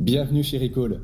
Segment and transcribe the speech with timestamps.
[0.00, 1.02] Bienvenue chez Recall.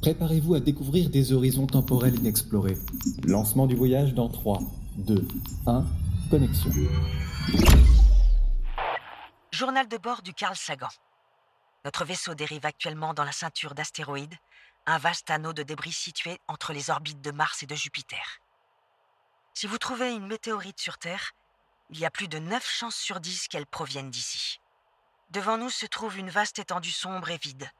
[0.00, 2.78] Préparez-vous à découvrir des horizons temporels inexplorés.
[3.24, 4.60] Lancement du voyage dans 3,
[4.96, 5.28] 2,
[5.66, 5.84] 1,
[6.30, 6.70] connexion.
[9.52, 10.88] Journal de bord du Carl Sagan.
[11.84, 14.38] Notre vaisseau dérive actuellement dans la ceinture d'astéroïdes,
[14.86, 18.40] un vaste anneau de débris situé entre les orbites de Mars et de Jupiter.
[19.52, 21.32] Si vous trouvez une météorite sur Terre,
[21.90, 24.60] il y a plus de 9 chances sur 10 qu'elle provienne d'ici.
[25.28, 27.70] Devant nous se trouve une vaste étendue sombre et vide.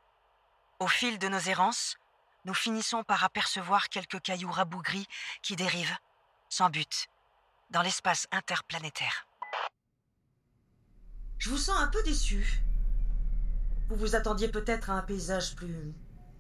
[0.81, 1.99] Au fil de nos errances,
[2.47, 5.07] nous finissons par apercevoir quelques cailloux rabougris
[5.43, 5.99] qui dérivent,
[6.49, 7.09] sans but,
[7.69, 9.27] dans l'espace interplanétaire.
[11.37, 12.63] Je vous sens un peu déçu.
[13.91, 15.93] Vous vous attendiez peut-être à un paysage plus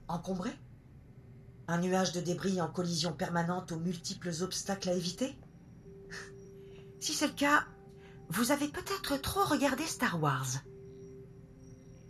[0.09, 0.51] encombré?
[1.69, 5.38] Un nuage de débris en collision permanente aux multiples obstacles à éviter?
[6.99, 7.66] Si c'est le cas,
[8.30, 10.47] vous avez peut-être trop regardé Star Wars.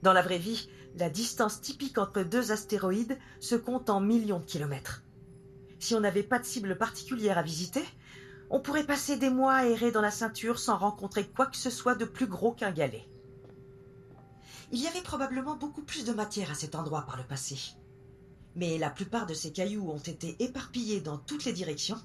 [0.02, 4.44] Dans la vraie vie, la distance typique entre deux astéroïdes se compte en millions de
[4.44, 5.02] kilomètres.
[5.78, 7.84] Si on n'avait pas de cible particulière à visiter,
[8.50, 11.70] on pourrait passer des mois à errer dans la ceinture sans rencontrer quoi que ce
[11.70, 13.08] soit de plus gros qu'un galet.
[14.72, 17.56] Il y avait probablement beaucoup plus de matière à cet endroit par le passé.
[18.56, 22.00] Mais la plupart de ces cailloux ont été éparpillés dans toutes les directions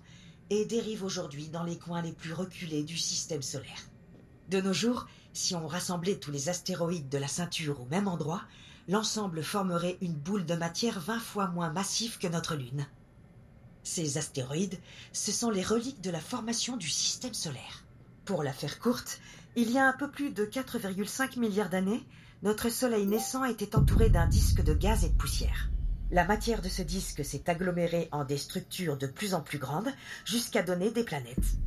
[0.50, 3.90] et dérivent aujourd'hui dans les coins les plus reculés du système solaire.
[4.50, 8.44] De nos jours, si on rassemblait tous les astéroïdes de la ceinture au même endroit,
[8.88, 12.86] l'ensemble formerait une boule de matière vingt fois moins massive que notre Lune.
[13.84, 14.80] Ces astéroïdes,
[15.14, 17.84] ce sont les reliques de la formation du système solaire.
[18.26, 19.20] Pour la faire courte,
[19.56, 22.04] il y a un peu plus de 4,5 milliards d'années,
[22.44, 25.70] notre Soleil naissant était entouré d'un disque de gaz et de poussière.
[26.12, 29.90] La matière de ce disque s'est agglomérée en des structures de plus en plus grandes
[30.26, 31.58] jusqu'à donner des planètes.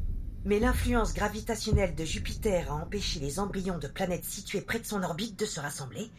[0.44, 5.02] Mais l'influence gravitationnelle de Jupiter a empêché les embryons de planètes situées près de son
[5.02, 6.10] orbite de se rassembler,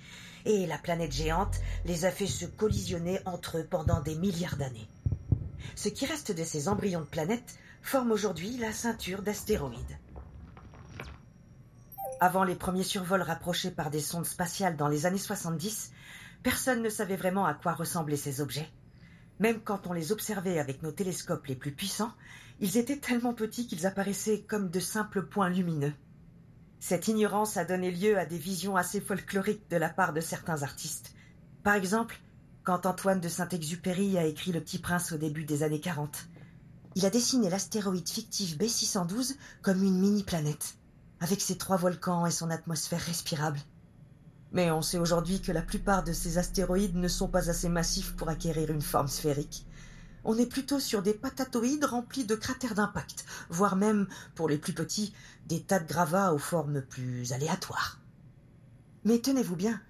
[0.46, 4.90] et la planète géante les a fait se collisionner entre eux pendant des milliards d'années.
[5.76, 9.98] Ce qui reste de ces embryons de planètes forme aujourd'hui la ceinture d'astéroïdes.
[12.20, 15.92] Avant les premiers survols rapprochés par des sondes spatiales dans les années 70,
[16.44, 18.70] personne ne savait vraiment à quoi ressemblaient ces objets.
[19.40, 22.12] Même quand on les observait avec nos télescopes les plus puissants,
[22.60, 25.94] ils étaient tellement petits qu'ils apparaissaient comme de simples points lumineux.
[26.80, 30.64] Cette ignorance a donné lieu à des visions assez folkloriques de la part de certains
[30.64, 31.14] artistes.
[31.64, 32.20] Par exemple,
[32.64, 36.28] quand Antoine de Saint-Exupéry a écrit Le Petit Prince au début des années 40.
[36.96, 40.76] Il a dessiné l'astéroïde fictif B612 comme une mini-planète,
[41.20, 43.60] avec ses trois volcans et son atmosphère respirable.
[44.52, 48.16] Mais on sait aujourd'hui que la plupart de ces astéroïdes ne sont pas assez massifs
[48.16, 49.66] pour acquérir une forme sphérique.
[50.26, 54.74] On est plutôt sur des patatoïdes remplis de cratères d'impact, voire même, pour les plus
[54.74, 55.14] petits,
[55.48, 58.00] des tas de gravats aux formes plus aléatoires.
[59.06, 59.82] Mais tenez-vous bien,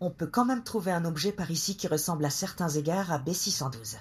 [0.00, 3.18] on peut quand même trouver un objet par ici qui ressemble à certains égards à
[3.18, 3.96] B612.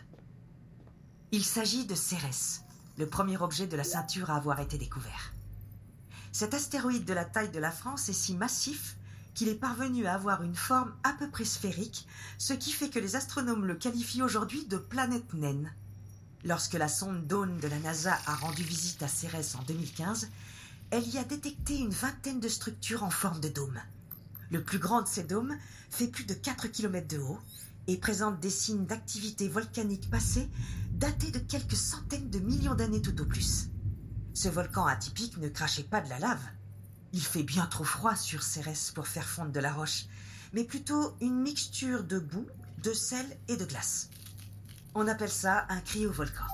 [1.32, 2.62] Il s'agit de Cérès,
[2.98, 5.34] le premier objet de la ceinture à avoir été découvert.
[6.32, 8.98] Cet astéroïde de la taille de la France est si massif
[9.40, 12.06] qu'il est parvenu à avoir une forme à peu près sphérique,
[12.38, 15.72] ce qui fait que les astronomes le qualifient aujourd'hui de planète naine.
[16.44, 20.30] Lorsque la sonde Dawn de la NASA a rendu visite à Cérès en 2015,
[20.92, 23.80] elle y a détecté une vingtaine de structures en forme de dôme.
[24.52, 25.56] Le plus grand de ces dômes
[25.90, 27.40] fait plus de 4 km de haut
[27.88, 30.50] et présente des signes d'activité volcanique passée
[30.92, 33.70] datés de quelques centaines de millions d'années tout au plus.
[34.34, 36.44] Ce volcan atypique ne crachait pas de la lave.
[37.14, 40.06] Il fait bien trop froid sur Cérès pour faire fondre de la roche,
[40.54, 42.46] mais plutôt une mixture de boue,
[42.84, 44.10] de sel et de glace.
[44.96, 46.46] On appelle ça un cryovolcan.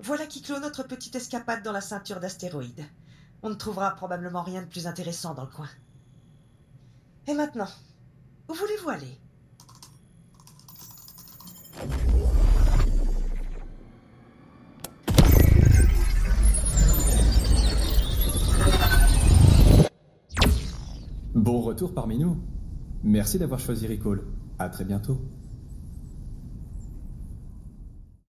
[0.00, 2.86] Voilà qui clôt notre petite escapade dans la ceinture d'astéroïdes.
[3.42, 5.68] On ne trouvera probablement rien de plus intéressant dans le coin.
[7.26, 7.68] Et maintenant,
[8.48, 9.20] où voulez-vous aller?
[21.38, 22.36] Bon retour parmi nous.
[23.04, 24.22] Merci d'avoir choisi Recall.
[24.58, 25.20] À très bientôt.